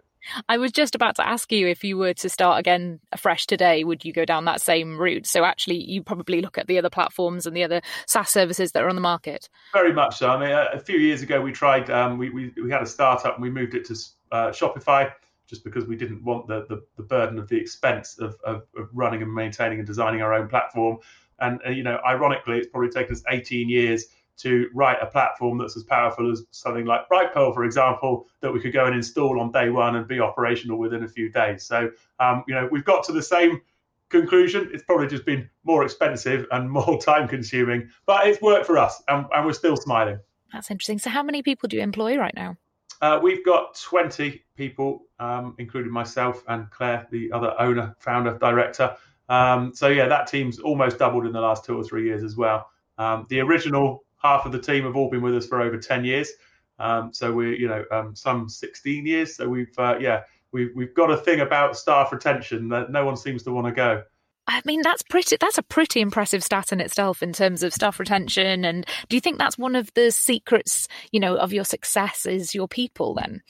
I 0.48 0.58
was 0.58 0.72
just 0.72 0.96
about 0.96 1.14
to 1.16 1.26
ask 1.26 1.52
you 1.52 1.68
if 1.68 1.84
you 1.84 1.96
were 1.96 2.14
to 2.14 2.28
start 2.28 2.58
again 2.58 2.98
afresh 3.12 3.46
today, 3.46 3.84
would 3.84 4.04
you 4.04 4.12
go 4.12 4.24
down 4.24 4.44
that 4.46 4.60
same 4.60 4.98
route? 4.98 5.24
So 5.24 5.44
actually, 5.44 5.84
you 5.84 6.02
probably 6.02 6.40
look 6.40 6.58
at 6.58 6.66
the 6.66 6.78
other 6.78 6.90
platforms 6.90 7.46
and 7.46 7.56
the 7.56 7.62
other 7.62 7.80
SaaS 8.06 8.30
services 8.30 8.72
that 8.72 8.82
are 8.82 8.88
on 8.88 8.96
the 8.96 9.00
market. 9.00 9.48
Very 9.72 9.92
much 9.92 10.16
so. 10.16 10.30
I 10.30 10.40
mean, 10.40 10.50
a, 10.50 10.80
few 10.80 10.98
years 10.98 11.22
ago, 11.22 11.40
we 11.40 11.52
tried. 11.52 11.90
Um, 11.90 12.18
we, 12.18 12.30
we 12.30 12.52
we 12.62 12.70
had 12.70 12.82
a 12.82 12.86
startup 12.86 13.34
and 13.34 13.42
we 13.42 13.50
moved 13.50 13.74
it 13.74 13.84
to 13.86 13.94
uh, 14.32 14.48
Shopify 14.48 15.12
just 15.46 15.64
because 15.64 15.86
we 15.86 15.96
didn't 15.96 16.22
want 16.22 16.46
the 16.46 16.66
the, 16.68 16.82
the 16.96 17.02
burden 17.02 17.38
of 17.38 17.48
the 17.48 17.56
expense 17.56 18.18
of, 18.18 18.36
of, 18.44 18.66
of, 18.76 18.88
running 18.92 19.22
and 19.22 19.32
maintaining 19.32 19.78
and 19.78 19.86
designing 19.86 20.22
our 20.22 20.34
own 20.34 20.48
platform. 20.48 20.98
And 21.38 21.60
uh, 21.66 21.70
you 21.70 21.82
know, 21.82 21.98
ironically, 22.06 22.58
it's 22.58 22.68
probably 22.68 22.90
taken 22.90 23.14
us 23.14 23.22
18 23.28 23.68
years 23.68 24.06
to 24.38 24.68
write 24.74 24.98
a 25.00 25.06
platform 25.06 25.58
that's 25.58 25.76
as 25.76 25.82
powerful 25.82 26.30
as 26.30 26.44
something 26.50 26.84
like 26.84 27.08
Brightpearl, 27.08 27.54
for 27.54 27.64
example, 27.64 28.26
that 28.40 28.52
we 28.52 28.60
could 28.60 28.72
go 28.72 28.86
and 28.86 28.94
install 28.94 29.40
on 29.40 29.50
day 29.50 29.70
one 29.70 29.96
and 29.96 30.06
be 30.06 30.20
operational 30.20 30.78
within 30.78 31.04
a 31.04 31.08
few 31.08 31.30
days. 31.30 31.64
So, 31.64 31.90
um, 32.20 32.44
you 32.46 32.54
know, 32.54 32.68
we've 32.70 32.84
got 32.84 33.02
to 33.04 33.12
the 33.12 33.22
same 33.22 33.62
conclusion. 34.10 34.70
It's 34.72 34.82
probably 34.82 35.06
just 35.06 35.24
been 35.24 35.48
more 35.64 35.84
expensive 35.84 36.46
and 36.50 36.70
more 36.82 37.00
time 37.00 37.28
consuming, 37.28 37.88
but 38.04 38.26
it's 38.26 38.40
worked 38.42 38.66
for 38.66 38.78
us 38.78 39.02
and, 39.08 39.26
and 39.34 39.46
we're 39.46 39.52
still 39.52 39.76
smiling. 39.76 40.18
That's 40.52 40.70
interesting. 40.70 40.98
So, 40.98 41.10
how 41.10 41.22
many 41.22 41.42
people 41.42 41.68
do 41.68 41.76
you 41.76 41.82
employ 41.82 42.16
right 42.16 42.34
now? 42.34 42.56
Uh, 43.00 43.20
we've 43.22 43.44
got 43.44 43.78
20 43.80 44.42
people, 44.56 45.02
um, 45.18 45.54
including 45.58 45.92
myself 45.92 46.42
and 46.48 46.70
Claire, 46.70 47.06
the 47.10 47.30
other 47.32 47.54
owner, 47.58 47.94
founder, 47.98 48.38
director. 48.38 48.96
Um, 49.28 49.74
so, 49.74 49.88
yeah, 49.88 50.08
that 50.08 50.26
team's 50.26 50.58
almost 50.58 50.98
doubled 50.98 51.26
in 51.26 51.32
the 51.32 51.40
last 51.40 51.64
two 51.64 51.76
or 51.76 51.84
three 51.84 52.04
years 52.04 52.22
as 52.22 52.36
well. 52.36 52.70
Um, 52.98 53.26
the 53.28 53.40
original 53.40 54.04
half 54.22 54.46
of 54.46 54.52
the 54.52 54.60
team 54.60 54.84
have 54.84 54.96
all 54.96 55.10
been 55.10 55.22
with 55.22 55.36
us 55.36 55.46
for 55.46 55.60
over 55.60 55.76
10 55.76 56.04
years. 56.04 56.30
Um, 56.78 57.12
so 57.12 57.32
we're, 57.32 57.54
you 57.54 57.68
know, 57.68 57.84
um, 57.90 58.14
some 58.14 58.48
16 58.48 59.06
years. 59.06 59.36
So 59.36 59.48
we've, 59.48 59.78
uh, 59.78 59.96
yeah, 60.00 60.22
we've, 60.52 60.70
we've 60.74 60.94
got 60.94 61.10
a 61.10 61.16
thing 61.16 61.40
about 61.40 61.76
staff 61.76 62.12
retention 62.12 62.68
that 62.68 62.90
no 62.90 63.04
one 63.04 63.16
seems 63.16 63.42
to 63.44 63.52
want 63.52 63.66
to 63.66 63.72
go. 63.72 64.02
I 64.48 64.62
mean, 64.64 64.82
that's 64.82 65.02
pretty. 65.02 65.36
That's 65.40 65.58
a 65.58 65.62
pretty 65.62 66.00
impressive 66.00 66.44
stat 66.44 66.72
in 66.72 66.80
itself 66.80 67.22
in 67.22 67.32
terms 67.32 67.62
of 67.62 67.72
staff 67.72 67.98
retention. 67.98 68.64
And 68.64 68.86
do 69.08 69.16
you 69.16 69.20
think 69.20 69.38
that's 69.38 69.58
one 69.58 69.74
of 69.74 69.92
the 69.94 70.10
secrets, 70.10 70.88
you 71.10 71.20
know, 71.20 71.36
of 71.36 71.52
your 71.52 71.64
success 71.64 72.26
is 72.26 72.54
your 72.54 72.68
people? 72.68 73.14
Then. 73.14 73.42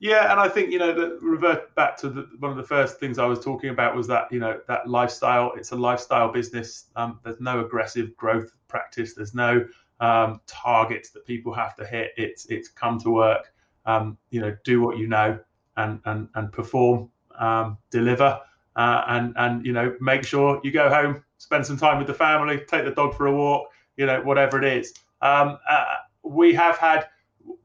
Yeah, 0.00 0.30
and 0.30 0.40
I 0.40 0.48
think 0.48 0.70
you 0.70 0.78
know 0.78 0.92
that 0.92 1.22
revert 1.22 1.74
back 1.76 1.96
to 1.98 2.10
the, 2.10 2.28
one 2.38 2.50
of 2.50 2.56
the 2.58 2.64
first 2.64 3.00
things 3.00 3.18
I 3.18 3.24
was 3.24 3.40
talking 3.40 3.70
about 3.70 3.96
was 3.96 4.06
that 4.08 4.30
you 4.30 4.38
know 4.38 4.60
that 4.68 4.88
lifestyle. 4.88 5.52
It's 5.56 5.72
a 5.72 5.76
lifestyle 5.76 6.30
business. 6.30 6.86
Um, 6.94 7.20
there's 7.24 7.40
no 7.40 7.60
aggressive 7.64 8.14
growth 8.16 8.50
practice. 8.68 9.14
There's 9.14 9.34
no 9.34 9.66
um, 10.00 10.40
targets 10.46 11.10
that 11.10 11.24
people 11.26 11.54
have 11.54 11.74
to 11.76 11.86
hit. 11.86 12.12
It's 12.16 12.44
it's 12.46 12.68
come 12.68 13.00
to 13.00 13.10
work, 13.10 13.52
um, 13.86 14.18
you 14.30 14.40
know, 14.40 14.54
do 14.64 14.82
what 14.82 14.98
you 14.98 15.06
know, 15.06 15.38
and 15.76 16.00
and 16.04 16.28
and 16.34 16.52
perform, 16.52 17.08
um, 17.38 17.78
deliver, 17.90 18.40
uh, 18.76 19.04
and 19.08 19.34
and 19.36 19.64
you 19.64 19.72
know, 19.72 19.94
make 20.00 20.24
sure 20.24 20.60
you 20.64 20.70
go 20.70 20.88
home, 20.88 21.22
spend 21.38 21.66
some 21.66 21.76
time 21.76 21.98
with 21.98 22.06
the 22.06 22.14
family, 22.14 22.58
take 22.68 22.84
the 22.84 22.90
dog 22.90 23.14
for 23.16 23.26
a 23.26 23.34
walk, 23.34 23.68
you 23.96 24.06
know, 24.06 24.20
whatever 24.22 24.62
it 24.62 24.64
is. 24.64 24.94
Um, 25.22 25.58
uh, 25.68 25.84
we 26.22 26.54
have 26.54 26.76
had 26.78 27.06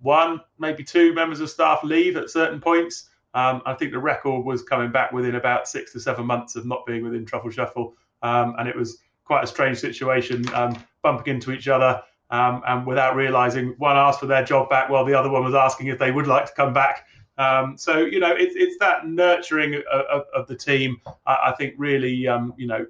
one, 0.02 0.42
maybe 0.60 0.84
two 0.84 1.14
members 1.14 1.40
of 1.40 1.50
staff 1.50 1.84
leave 1.84 2.18
at 2.18 2.30
certain 2.30 2.60
points. 2.60 3.10
Um, 3.34 3.62
I 3.66 3.74
think 3.74 3.92
the 3.92 4.00
record 4.00 4.44
was 4.44 4.64
coming 4.64 4.92
back 4.92 5.12
within 5.12 5.36
about 5.36 5.68
six 5.68 5.94
to 5.94 6.00
seven 6.00 6.26
months 6.26 6.56
of 6.56 6.66
not 6.66 6.86
being 6.86 7.04
within 7.04 7.26
Truffle 7.26 7.52
Shuffle, 7.52 7.96
um, 8.22 8.56
and 8.58 8.68
it 8.68 8.76
was 8.76 8.98
quite 9.24 9.44
a 9.44 9.48
strange 9.48 9.78
situation, 9.78 10.44
bumping 11.04 11.36
into 11.36 11.52
each 11.52 11.68
other 11.68 12.02
um, 12.32 12.62
and 12.68 12.86
without 12.86 13.16
realizing 13.16 13.76
one 13.78 13.98
asked 13.98 14.20
for 14.20 14.28
their 14.28 14.44
job 14.44 14.70
back 14.70 14.90
while 14.90 15.06
the 15.06 15.14
other 15.14 15.30
one 15.30 15.44
was 15.44 15.56
asking 15.56 15.88
if 15.88 15.98
they 15.98 16.12
would 16.12 16.28
like 16.28 16.46
to 16.46 16.54
come 16.54 16.74
back. 16.74 17.06
Um, 17.40 17.78
so 17.78 18.00
you 18.00 18.20
know, 18.20 18.36
it's 18.36 18.56
it's 18.58 18.78
that 18.80 19.08
nurturing 19.08 19.82
of, 19.92 20.24
of, 20.36 20.48
the 20.48 20.56
team. 20.56 20.98
I, 21.26 21.38
I 21.48 21.54
think 21.58 21.74
really, 21.78 22.28
um, 22.28 22.54
you 22.58 22.68
know, 22.68 22.86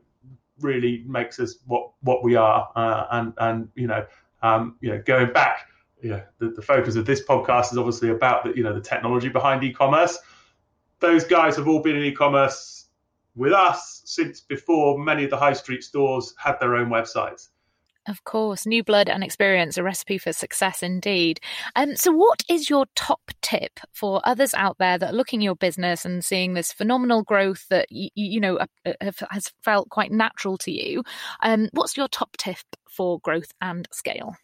really 0.60 1.04
makes 1.08 1.40
us 1.40 1.58
what 1.68 1.92
what 2.02 2.24
we 2.24 2.36
are. 2.36 2.70
Uh, 2.76 3.06
and 3.12 3.34
and 3.38 3.70
you 3.76 3.86
know, 3.86 4.04
um, 4.42 4.76
you 4.82 4.90
know, 4.90 5.04
going 5.06 5.32
back, 5.34 5.68
know, 6.10 6.24
the, 6.40 6.50
the 6.50 6.64
focus 6.64 6.96
of 6.96 7.06
this 7.06 7.24
podcast 7.24 7.72
is 7.72 7.78
obviously 7.78 8.10
about 8.10 8.44
the 8.44 8.52
you 8.58 8.64
know 8.64 8.74
the 8.74 8.82
technology 8.82 9.30
behind 9.30 9.64
e-commerce. 9.64 10.18
Those 11.00 11.26
guys 11.26 11.56
have 11.56 11.68
all 11.68 11.82
been 11.84 11.96
in 11.96 12.04
e-commerce 12.04 12.88
with 13.36 13.54
us 13.54 14.02
since 14.06 14.42
before 14.42 14.98
many 14.98 15.24
of 15.24 15.30
the 15.30 15.38
high 15.38 15.54
street 15.54 15.84
stores 15.84 16.34
had 16.38 16.60
their 16.60 16.76
own 16.76 16.90
websites. 16.90 17.50
Of 18.10 18.24
course, 18.24 18.66
new 18.66 18.84
blood 18.84 19.08
and 19.08 19.24
experience, 19.24 19.78
a 19.78 19.84
recipe 19.84 20.18
for 20.18 20.34
success 20.34 20.82
indeed. 20.82 21.40
Um, 21.76 21.96
so, 21.96 22.12
what 22.12 22.44
is 22.50 22.68
your 22.68 22.88
top 22.96 23.32
tip 23.44 23.80
for 23.94 24.20
others 24.24 24.56
out 24.56 24.80
there 24.80 24.98
that 24.98 25.14
are 25.14 25.16
looking 25.16 25.42
your 25.42 25.56
business 25.56 26.06
and 26.06 26.26
seeing 26.26 26.56
this 26.56 26.74
phenomenal 26.74 27.22
growth 27.22 27.68
that 27.70 27.86
you, 27.92 28.10
you 28.16 28.40
know 28.40 28.58
uh, 28.58 28.94
have, 29.00 29.22
has 29.30 29.54
felt 29.62 29.90
quite 29.90 30.12
natural 30.12 30.58
to 30.58 30.72
you? 30.72 31.04
Um, 31.44 31.70
what's 31.74 31.96
your 31.96 32.08
top 32.08 32.36
tip 32.38 32.58
for 32.90 33.20
growth 33.20 33.52
and 33.62 33.88
scale? 33.92 34.36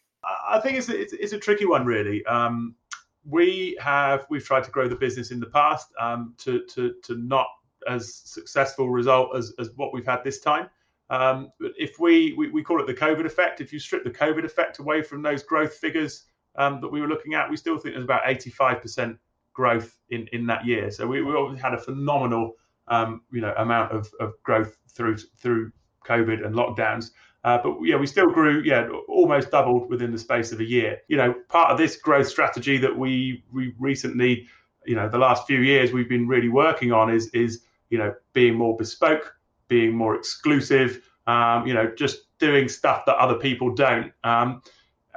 I 0.48 0.60
think 0.60 0.78
it's, 0.78 0.88
it's, 0.88 1.12
it's 1.12 1.32
a 1.32 1.38
tricky 1.38 1.66
one, 1.66 1.84
really. 1.84 2.24
Um, 2.26 2.76
we 3.24 3.76
have 3.80 4.26
we've 4.30 4.44
tried 4.44 4.62
to 4.64 4.70
grow 4.70 4.86
the 4.86 4.94
business 4.94 5.32
in 5.32 5.40
the 5.40 5.46
past 5.46 5.88
um, 6.00 6.34
to 6.38 6.64
to 6.66 6.94
to 7.02 7.16
not 7.16 7.48
as 7.88 8.14
successful 8.14 8.90
result 8.90 9.36
as, 9.36 9.52
as 9.58 9.70
what 9.74 9.92
we've 9.92 10.06
had 10.06 10.22
this 10.22 10.38
time. 10.38 10.68
Um, 11.08 11.52
if 11.60 11.98
we, 12.00 12.34
we, 12.34 12.50
we 12.50 12.62
call 12.62 12.80
it 12.80 12.86
the 12.86 12.94
COVID 12.94 13.26
effect, 13.26 13.60
if 13.60 13.72
you 13.72 13.78
strip 13.78 14.04
the 14.04 14.10
COVID 14.10 14.44
effect 14.44 14.78
away 14.78 15.02
from 15.02 15.22
those 15.22 15.42
growth 15.42 15.74
figures 15.74 16.24
um, 16.56 16.80
that 16.80 16.88
we 16.88 17.00
were 17.00 17.08
looking 17.08 17.34
at, 17.34 17.48
we 17.48 17.56
still 17.56 17.78
think 17.78 17.94
there's 17.94 18.04
about 18.04 18.24
85% 18.24 19.16
growth 19.52 19.96
in, 20.10 20.26
in 20.32 20.46
that 20.46 20.66
year. 20.66 20.90
So 20.90 21.06
we, 21.06 21.22
we 21.22 21.34
obviously 21.34 21.62
had 21.62 21.74
a 21.74 21.80
phenomenal 21.80 22.56
um, 22.88 23.22
you 23.32 23.40
know 23.40 23.52
amount 23.56 23.92
of, 23.92 24.10
of 24.20 24.34
growth 24.42 24.76
through 24.90 25.18
through 25.38 25.72
COVID 26.06 26.44
and 26.44 26.54
lockdowns. 26.54 27.10
Uh, 27.44 27.58
but 27.62 27.76
yeah, 27.82 27.96
we 27.96 28.06
still 28.06 28.26
grew, 28.26 28.60
yeah, 28.62 28.88
almost 29.08 29.52
doubled 29.52 29.88
within 29.88 30.10
the 30.10 30.18
space 30.18 30.50
of 30.50 30.58
a 30.58 30.64
year. 30.64 30.98
You 31.06 31.16
know, 31.16 31.34
part 31.48 31.70
of 31.70 31.78
this 31.78 31.96
growth 31.96 32.28
strategy 32.28 32.76
that 32.78 32.96
we 32.96 33.44
we 33.52 33.74
recently, 33.78 34.48
you 34.84 34.94
know, 34.94 35.08
the 35.08 35.18
last 35.18 35.46
few 35.46 35.60
years 35.60 35.92
we've 35.92 36.08
been 36.08 36.26
really 36.26 36.48
working 36.48 36.92
on 36.92 37.12
is 37.12 37.28
is 37.28 37.62
you 37.90 37.98
know 37.98 38.14
being 38.32 38.54
more 38.54 38.76
bespoke, 38.76 39.35
being 39.68 39.94
more 39.94 40.14
exclusive, 40.14 41.00
um, 41.26 41.66
you 41.66 41.74
know, 41.74 41.92
just 41.96 42.38
doing 42.38 42.68
stuff 42.68 43.04
that 43.06 43.16
other 43.16 43.36
people 43.36 43.74
don't, 43.74 44.12
um, 44.24 44.62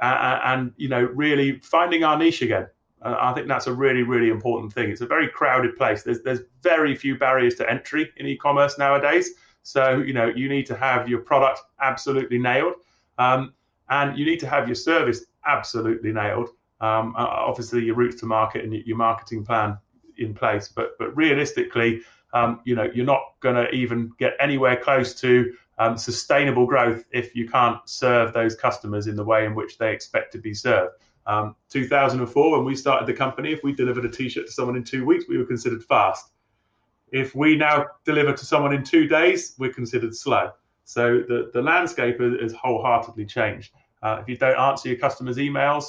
and, 0.00 0.72
you 0.76 0.88
know, 0.88 1.02
really 1.02 1.58
finding 1.60 2.04
our 2.04 2.16
niche 2.18 2.42
again. 2.42 2.66
I 3.02 3.32
think 3.32 3.48
that's 3.48 3.66
a 3.66 3.72
really, 3.72 4.02
really 4.02 4.28
important 4.28 4.72
thing. 4.72 4.90
It's 4.90 5.00
a 5.00 5.06
very 5.06 5.28
crowded 5.28 5.74
place. 5.76 6.02
There's 6.02 6.22
there's 6.22 6.40
very 6.62 6.94
few 6.94 7.16
barriers 7.16 7.54
to 7.56 7.70
entry 7.70 8.10
in 8.18 8.26
e-commerce 8.26 8.76
nowadays. 8.78 9.30
So, 9.62 9.98
you 9.98 10.12
know, 10.12 10.28
you 10.28 10.48
need 10.48 10.66
to 10.66 10.76
have 10.76 11.08
your 11.08 11.20
product 11.20 11.60
absolutely 11.80 12.38
nailed. 12.38 12.74
Um, 13.18 13.54
and 13.88 14.18
you 14.18 14.24
need 14.24 14.40
to 14.40 14.46
have 14.46 14.68
your 14.68 14.74
service 14.74 15.24
absolutely 15.46 16.12
nailed. 16.12 16.50
Um, 16.80 17.14
obviously, 17.16 17.84
your 17.84 17.94
routes 17.94 18.20
to 18.20 18.26
market 18.26 18.64
and 18.64 18.72
your 18.72 18.96
marketing 18.96 19.44
plan 19.44 19.78
in 20.18 20.34
place. 20.34 20.68
But 20.68 20.98
but 20.98 21.16
realistically, 21.16 22.02
um, 22.32 22.60
you 22.64 22.74
know, 22.74 22.88
you're 22.94 23.06
not 23.06 23.22
going 23.40 23.56
to 23.56 23.70
even 23.70 24.12
get 24.18 24.34
anywhere 24.40 24.76
close 24.76 25.14
to 25.20 25.52
um, 25.78 25.96
sustainable 25.96 26.66
growth 26.66 27.04
if 27.10 27.34
you 27.34 27.48
can't 27.48 27.78
serve 27.86 28.32
those 28.32 28.54
customers 28.54 29.06
in 29.06 29.16
the 29.16 29.24
way 29.24 29.46
in 29.46 29.54
which 29.54 29.78
they 29.78 29.92
expect 29.92 30.32
to 30.32 30.38
be 30.38 30.54
served. 30.54 30.92
Um, 31.26 31.56
2004, 31.70 32.56
when 32.56 32.64
we 32.64 32.74
started 32.74 33.06
the 33.06 33.14
company, 33.14 33.52
if 33.52 33.62
we 33.62 33.72
delivered 33.72 34.04
a 34.04 34.10
T-shirt 34.10 34.46
to 34.46 34.52
someone 34.52 34.76
in 34.76 34.84
two 34.84 35.04
weeks, 35.04 35.24
we 35.28 35.38
were 35.38 35.44
considered 35.44 35.82
fast. 35.84 36.32
If 37.12 37.34
we 37.34 37.56
now 37.56 37.86
deliver 38.04 38.32
to 38.32 38.46
someone 38.46 38.72
in 38.72 38.84
two 38.84 39.06
days, 39.06 39.54
we're 39.58 39.72
considered 39.72 40.14
slow. 40.14 40.52
So 40.84 41.22
the, 41.26 41.50
the 41.52 41.62
landscape 41.62 42.20
has 42.20 42.52
wholeheartedly 42.52 43.26
changed. 43.26 43.72
Uh, 44.02 44.18
if 44.20 44.28
you 44.28 44.36
don't 44.36 44.58
answer 44.58 44.88
your 44.88 44.98
customers' 44.98 45.36
emails, 45.36 45.84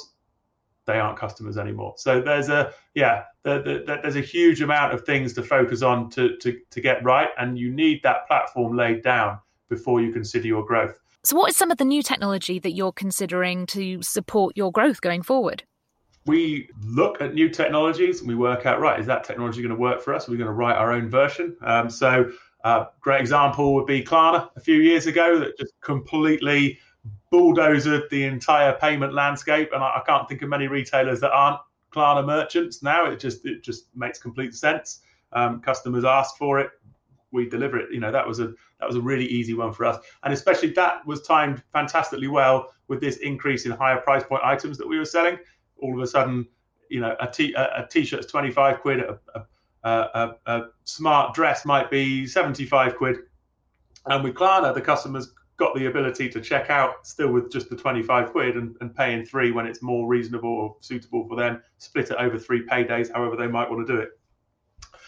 they 0.86 0.98
aren't 0.98 1.18
customers 1.18 1.56
anymore. 1.56 1.94
So 1.96 2.20
there's 2.20 2.48
a 2.48 2.72
yeah, 2.94 3.24
the, 3.42 3.84
the, 3.86 3.98
there's 4.02 4.16
a 4.16 4.20
huge 4.20 4.60
amount 4.60 4.94
of 4.94 5.04
things 5.04 5.32
to 5.34 5.42
focus 5.42 5.82
on 5.82 6.10
to, 6.10 6.36
to 6.38 6.58
to 6.70 6.80
get 6.80 7.02
right, 7.04 7.28
and 7.38 7.58
you 7.58 7.70
need 7.70 8.02
that 8.02 8.26
platform 8.26 8.76
laid 8.76 9.02
down 9.02 9.38
before 9.68 10.00
you 10.00 10.12
consider 10.12 10.46
your 10.46 10.64
growth. 10.64 10.98
So, 11.24 11.36
what 11.36 11.50
is 11.50 11.56
some 11.56 11.70
of 11.70 11.78
the 11.78 11.84
new 11.84 12.02
technology 12.02 12.58
that 12.58 12.72
you're 12.72 12.92
considering 12.92 13.66
to 13.66 14.02
support 14.02 14.56
your 14.56 14.72
growth 14.72 15.00
going 15.00 15.22
forward? 15.22 15.64
we 16.26 16.68
look 16.84 17.20
at 17.20 17.34
new 17.34 17.48
technologies 17.48 18.20
and 18.20 18.28
we 18.28 18.34
work 18.34 18.66
out 18.66 18.80
right 18.80 19.00
is 19.00 19.06
that 19.06 19.24
technology 19.24 19.60
going 19.60 19.74
to 19.74 19.80
work 19.80 20.00
for 20.00 20.14
us 20.14 20.28
are 20.28 20.30
we 20.30 20.36
going 20.36 20.46
to 20.46 20.52
write 20.52 20.76
our 20.76 20.92
own 20.92 21.08
version 21.08 21.56
um, 21.62 21.90
so 21.90 22.30
uh, 22.64 22.84
great 23.00 23.20
example 23.20 23.74
would 23.74 23.86
be 23.86 24.02
klarna 24.02 24.48
a 24.56 24.60
few 24.60 24.76
years 24.76 25.06
ago 25.06 25.38
that 25.38 25.56
just 25.58 25.72
completely 25.80 26.78
bulldozed 27.30 28.10
the 28.10 28.24
entire 28.24 28.74
payment 28.74 29.14
landscape 29.14 29.70
and 29.72 29.82
I, 29.82 29.96
I, 29.96 30.02
can't 30.06 30.28
think 30.28 30.42
of 30.42 30.48
many 30.48 30.68
retailers 30.68 31.20
that 31.20 31.32
aren't 31.32 31.60
klarna 31.92 32.24
merchants 32.24 32.82
now. 32.82 33.10
It 33.10 33.18
just 33.18 33.44
it 33.44 33.62
just 33.62 33.86
makes 33.94 34.18
complete 34.18 34.54
sense. 34.54 35.00
Um, 35.32 35.60
customers 35.60 36.04
ask 36.04 36.36
for 36.36 36.60
it 36.60 36.70
we 37.32 37.48
deliver 37.48 37.78
it. 37.78 37.90
You 37.90 38.00
know 38.00 38.12
that 38.12 38.26
was 38.26 38.38
a 38.38 38.52
that 38.78 38.86
was 38.86 38.96
a 38.96 39.00
really 39.00 39.26
easy 39.26 39.54
one 39.54 39.72
for 39.72 39.86
us. 39.86 40.04
And 40.22 40.32
especially 40.32 40.70
that 40.72 41.04
was 41.06 41.22
timed 41.22 41.62
fantastically 41.72 42.28
well 42.28 42.72
with 42.88 43.00
this 43.00 43.16
increase 43.16 43.66
in 43.66 43.72
higher 43.72 43.98
price 43.98 44.22
point 44.22 44.42
items 44.44 44.78
that 44.78 44.86
we 44.86 44.98
were 44.98 45.04
selling. 45.04 45.38
All 45.78 45.94
of 45.94 46.00
a 46.02 46.06
sudden, 46.06 46.46
you 46.88 47.00
know, 47.00 47.16
a 47.18 47.26
t 47.26 47.54
a, 47.54 47.84
a 47.84 47.88
t-shirt's 47.90 48.26
25 48.26 48.80
quid, 48.80 49.00
a, 49.00 49.18
a, 49.34 49.90
a, 49.90 50.30
a 50.46 50.62
smart 50.84 51.34
dress 51.34 51.64
might 51.64 51.90
be 51.90 52.26
75 52.26 52.96
quid. 52.96 53.16
And 54.06 54.22
with 54.22 54.34
Klarna, 54.34 54.74
the 54.74 54.80
customers 54.80 55.32
got 55.56 55.74
the 55.74 55.86
ability 55.86 56.28
to 56.28 56.40
check 56.40 56.70
out 56.70 57.06
still 57.06 57.30
with 57.30 57.52
just 57.52 57.68
the 57.68 57.76
25 57.76 58.30
quid 58.30 58.56
and, 58.56 58.74
and 58.80 58.94
pay 58.94 59.14
in 59.14 59.24
three 59.24 59.52
when 59.52 59.66
it's 59.66 59.82
more 59.82 60.08
reasonable 60.08 60.50
or 60.50 60.76
suitable 60.80 61.26
for 61.28 61.36
them, 61.36 61.62
split 61.78 62.10
it 62.10 62.16
over 62.18 62.38
three 62.38 62.66
paydays, 62.66 63.12
however 63.12 63.36
they 63.36 63.46
might 63.46 63.70
want 63.70 63.86
to 63.86 63.92
do 63.92 64.00
it. 64.00 64.18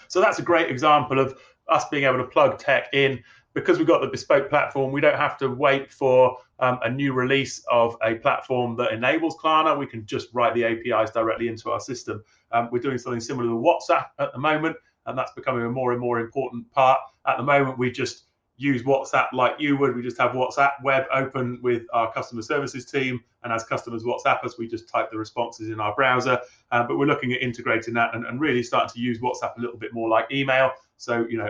So 0.08 0.20
that's 0.20 0.38
a 0.38 0.42
great 0.42 0.70
example 0.70 1.18
of 1.18 1.38
us 1.68 1.88
being 1.88 2.04
able 2.04 2.18
to 2.18 2.24
plug 2.24 2.58
tech 2.58 2.88
in 2.92 3.22
because 3.54 3.78
we've 3.78 3.86
got 3.86 4.00
the 4.00 4.08
bespoke 4.08 4.50
platform, 4.50 4.92
we 4.92 5.00
don't 5.00 5.16
have 5.16 5.38
to 5.38 5.48
wait 5.48 5.90
for 5.92 6.36
um, 6.58 6.78
a 6.82 6.90
new 6.90 7.12
release 7.12 7.64
of 7.70 7.96
a 8.02 8.16
platform 8.16 8.76
that 8.76 8.92
enables 8.92 9.36
Klarna. 9.36 9.78
We 9.78 9.86
can 9.86 10.04
just 10.04 10.28
write 10.34 10.54
the 10.54 10.64
APIs 10.64 11.12
directly 11.12 11.48
into 11.48 11.70
our 11.70 11.80
system. 11.80 12.22
Um, 12.50 12.68
we're 12.72 12.80
doing 12.80 12.98
something 12.98 13.20
similar 13.20 13.48
to 13.48 13.54
WhatsApp 13.54 14.06
at 14.18 14.32
the 14.32 14.40
moment, 14.40 14.76
and 15.06 15.16
that's 15.16 15.32
becoming 15.32 15.64
a 15.64 15.70
more 15.70 15.92
and 15.92 16.00
more 16.00 16.18
important 16.18 16.70
part. 16.72 16.98
At 17.26 17.36
the 17.36 17.44
moment, 17.44 17.78
we 17.78 17.92
just 17.92 18.24
use 18.56 18.82
WhatsApp 18.82 19.26
like 19.32 19.56
you 19.58 19.76
would. 19.76 19.96
We 19.96 20.02
just 20.02 20.18
have 20.18 20.32
WhatsApp 20.32 20.73
web 20.82 21.04
open 21.12 21.58
with 21.62 21.82
our 21.92 22.12
customer 22.12 22.42
services 22.42 22.84
team, 22.84 23.23
and 23.42 23.52
as 23.52 23.64
customers 23.64 24.04
WhatsApp 24.04 24.44
us, 24.44 24.58
we 24.58 24.68
just 24.68 24.88
type 24.88 25.11
the 25.11 25.18
responses 25.18 25.70
in 25.70 25.80
our 25.80 25.94
browser. 25.94 26.38
Uh, 26.70 26.84
but 26.87 26.99
we're 26.99 27.06
looking 27.06 27.32
at 27.32 27.42
integrating 27.42 27.94
that 27.94 28.14
and, 28.14 28.26
and 28.26 28.40
really 28.40 28.62
starting 28.62 28.90
to 28.94 29.00
use 29.00 29.18
WhatsApp 29.20 29.56
a 29.56 29.61
little 29.61 29.78
bit 29.78 29.92
more 29.92 30.08
like 30.08 30.26
email. 30.30 30.70
So 30.96 31.26
you 31.28 31.38
know, 31.38 31.49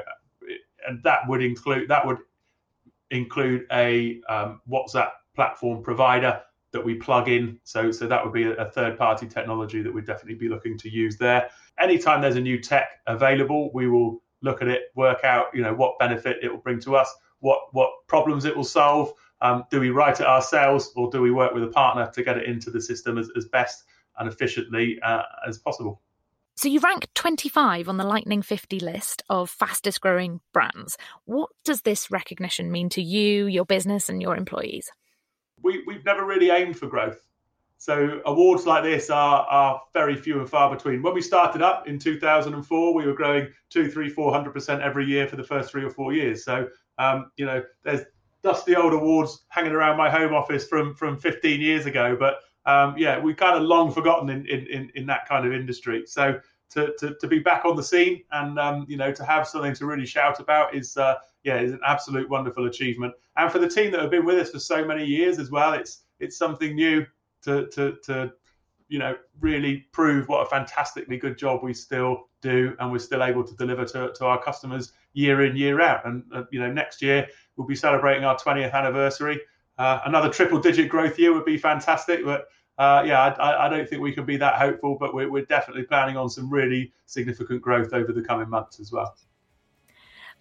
and 0.87 1.02
that 1.02 1.20
would 1.28 1.42
include 1.42 1.88
that 1.88 2.06
would 2.06 2.18
include 3.11 3.66
a 3.73 4.20
um, 4.28 4.61
WhatsApp 4.68 5.11
platform 5.34 5.82
provider 5.82 6.40
that 6.75 6.84
we 6.84 6.94
plug 6.96 7.28
in. 7.28 7.58
So, 7.62 7.92
so 7.92 8.06
that 8.08 8.23
would 8.23 8.34
be 8.34 8.50
a, 8.50 8.64
third 8.70 8.99
party 8.99 9.28
technology 9.28 9.80
that 9.80 9.94
we'd 9.94 10.06
definitely 10.06 10.34
be 10.34 10.49
looking 10.49 10.76
to 10.78 10.90
use 10.90 11.16
there. 11.16 11.49
Anytime 11.78 12.20
there's 12.20 12.34
a 12.34 12.40
new 12.40 12.61
tech 12.61 13.00
available, 13.06 13.70
we 13.73 13.88
will 13.88 14.24
look 14.44 14.62
at 14.62 14.68
it, 14.68 14.92
work 14.94 15.24
out, 15.24 15.46
you 15.54 15.62
know, 15.62 15.74
what 15.74 15.98
benefit 15.98 16.36
it 16.42 16.50
will 16.50 16.58
bring 16.58 16.78
to 16.80 16.94
us, 16.94 17.12
what 17.40 17.60
what 17.72 17.90
problems 18.06 18.44
it 18.44 18.56
will 18.56 18.62
solve. 18.62 19.12
Um, 19.40 19.64
do 19.70 19.80
we 19.80 19.90
write 19.90 20.20
it 20.20 20.26
ourselves 20.26 20.92
or 20.94 21.10
do 21.10 21.20
we 21.20 21.30
work 21.30 21.52
with 21.52 21.64
a 21.64 21.68
partner 21.68 22.10
to 22.14 22.22
get 22.22 22.38
it 22.38 22.44
into 22.44 22.70
the 22.70 22.80
system 22.80 23.18
as, 23.18 23.30
as 23.36 23.46
best 23.46 23.84
and 24.18 24.28
efficiently 24.28 25.00
uh, 25.02 25.22
as 25.46 25.58
possible? 25.58 26.00
So 26.56 26.68
you 26.68 26.78
rank 26.78 27.08
25 27.14 27.88
on 27.88 27.96
the 27.96 28.04
Lightning 28.04 28.40
50 28.40 28.78
list 28.78 29.22
of 29.28 29.50
fastest 29.50 30.00
growing 30.00 30.40
brands. 30.52 30.96
What 31.24 31.50
does 31.64 31.82
this 31.82 32.12
recognition 32.12 32.70
mean 32.70 32.88
to 32.90 33.02
you, 33.02 33.46
your 33.46 33.64
business, 33.64 34.08
and 34.08 34.22
your 34.22 34.36
employees? 34.36 34.92
We, 35.62 35.82
we've 35.84 36.04
never 36.04 36.24
really 36.24 36.50
aimed 36.50 36.78
for 36.78 36.86
growth. 36.86 37.18
So 37.84 38.22
awards 38.24 38.64
like 38.64 38.82
this 38.82 39.10
are, 39.10 39.42
are 39.42 39.82
very 39.92 40.16
few 40.16 40.40
and 40.40 40.48
far 40.48 40.74
between. 40.74 41.02
When 41.02 41.12
we 41.12 41.20
started 41.20 41.60
up 41.60 41.86
in 41.86 41.98
2004, 41.98 42.94
we 42.94 43.04
were 43.04 43.12
growing 43.12 43.48
two, 43.68 43.90
three, 43.90 44.08
four 44.08 44.32
hundred 44.32 44.54
percent 44.54 44.80
every 44.80 45.04
year 45.04 45.28
for 45.28 45.36
the 45.36 45.44
first 45.44 45.70
three 45.70 45.84
or 45.84 45.90
four 45.90 46.14
years. 46.14 46.46
So 46.46 46.66
um, 46.96 47.30
you 47.36 47.44
know, 47.44 47.62
there's 47.82 48.00
dusty 48.42 48.74
old 48.74 48.94
awards 48.94 49.44
hanging 49.50 49.72
around 49.72 49.98
my 49.98 50.08
home 50.08 50.32
office 50.32 50.66
from 50.66 50.94
from 50.94 51.18
15 51.18 51.60
years 51.60 51.84
ago, 51.84 52.16
but 52.18 52.38
um, 52.64 52.94
yeah, 52.96 53.20
we've 53.20 53.36
kind 53.36 53.54
of 53.54 53.64
long 53.64 53.92
forgotten 53.92 54.30
in, 54.30 54.46
in, 54.46 54.90
in, 54.94 55.04
that 55.04 55.28
kind 55.28 55.46
of 55.46 55.52
industry. 55.52 56.04
So 56.06 56.40
to, 56.70 56.94
to, 57.00 57.14
to 57.20 57.26
be 57.26 57.40
back 57.40 57.66
on 57.66 57.76
the 57.76 57.82
scene 57.82 58.22
and 58.32 58.58
um, 58.58 58.86
you 58.88 58.96
know 58.96 59.12
to 59.12 59.24
have 59.26 59.46
something 59.46 59.74
to 59.74 59.84
really 59.84 60.06
shout 60.06 60.40
about 60.40 60.74
is 60.74 60.96
uh, 60.96 61.16
yeah 61.42 61.60
is 61.60 61.72
an 61.72 61.80
absolute 61.86 62.30
wonderful 62.30 62.64
achievement. 62.64 63.12
And 63.36 63.52
for 63.52 63.58
the 63.58 63.68
team 63.68 63.90
that 63.90 64.00
have 64.00 64.10
been 64.10 64.24
with 64.24 64.38
us 64.38 64.52
for 64.52 64.58
so 64.58 64.86
many 64.86 65.04
years 65.04 65.38
as 65.38 65.50
well, 65.50 65.74
it's 65.74 66.04
it's 66.18 66.38
something 66.38 66.74
new 66.74 67.04
to 67.44 67.66
to, 67.68 67.96
to 68.04 68.32
you 68.88 68.98
know 68.98 69.16
really 69.40 69.86
prove 69.92 70.28
what 70.28 70.46
a 70.46 70.50
fantastically 70.50 71.16
good 71.16 71.38
job 71.38 71.62
we 71.62 71.72
still 71.72 72.28
do 72.40 72.76
and 72.78 72.92
we're 72.92 72.98
still 72.98 73.22
able 73.22 73.42
to 73.42 73.54
deliver 73.56 73.84
to, 73.84 74.12
to 74.14 74.26
our 74.26 74.42
customers 74.42 74.92
year 75.14 75.44
in 75.44 75.56
year 75.56 75.80
out 75.80 76.04
and 76.06 76.22
uh, 76.34 76.42
you 76.50 76.60
know 76.60 76.70
next 76.70 77.00
year 77.00 77.26
we'll 77.56 77.66
be 77.66 77.74
celebrating 77.74 78.24
our 78.24 78.36
20th 78.36 78.72
anniversary 78.72 79.40
uh, 79.78 80.00
another 80.04 80.28
triple 80.28 80.60
digit 80.60 80.88
growth 80.88 81.18
year 81.18 81.32
would 81.32 81.44
be 81.44 81.58
fantastic, 81.58 82.24
but 82.24 82.46
uh, 82.78 83.02
yeah, 83.06 83.20
I, 83.20 83.66
I, 83.66 83.68
don't 83.68 83.88
think 83.88 84.02
we 84.02 84.12
can 84.12 84.24
be 84.24 84.36
that 84.36 84.56
hopeful, 84.56 84.96
but 84.98 85.14
we're, 85.14 85.30
we're 85.30 85.44
definitely 85.44 85.84
planning 85.84 86.16
on 86.16 86.28
some 86.28 86.50
really 86.50 86.92
significant 87.06 87.62
growth 87.62 87.92
over 87.92 88.12
the 88.12 88.22
coming 88.22 88.48
months 88.48 88.80
as 88.80 88.90
well. 88.90 89.16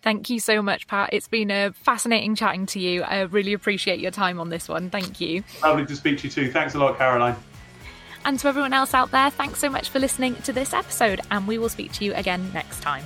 Thank 0.03 0.29
you 0.29 0.39
so 0.39 0.61
much, 0.61 0.85
Pat. 0.85 1.11
It's 1.13 1.29
been 1.29 1.49
a 1.49 1.71
fascinating 1.71 2.35
chatting 2.35 2.65
to 2.67 2.79
you. 2.79 3.03
I 3.03 3.21
really 3.21 3.53
appreciate 3.53 3.99
your 3.99 4.11
time 4.11 4.39
on 4.39 4.49
this 4.49 4.67
one. 4.67 4.89
Thank 4.89 5.21
you. 5.21 5.43
Lovely 5.63 5.85
to 5.85 5.95
speak 5.95 6.19
to 6.19 6.27
you 6.27 6.29
too. 6.29 6.51
Thanks 6.51 6.75
a 6.75 6.79
lot, 6.79 6.97
Caroline. 6.97 7.37
And 8.25 8.37
to 8.39 8.47
everyone 8.49 8.73
else 8.73 8.93
out 8.93 9.11
there, 9.11 9.29
thanks 9.29 9.59
so 9.59 9.69
much 9.69 9.89
for 9.89 9.99
listening 9.99 10.35
to 10.43 10.53
this 10.53 10.73
episode, 10.73 11.21
and 11.31 11.47
we 11.47 11.57
will 11.57 11.69
speak 11.69 11.91
to 11.93 12.05
you 12.05 12.13
again 12.13 12.51
next 12.53 12.81
time. 12.81 13.03